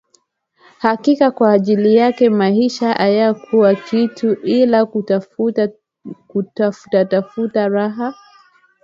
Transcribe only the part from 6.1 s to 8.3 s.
kutafuta tafuta raha